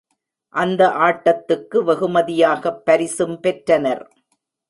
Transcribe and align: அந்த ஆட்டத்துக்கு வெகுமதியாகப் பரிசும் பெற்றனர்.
அந்த 0.55 0.87
ஆட்டத்துக்கு 0.87 1.77
வெகுமதியாகப் 1.83 2.81
பரிசும் 2.85 3.39
பெற்றனர். 3.39 4.03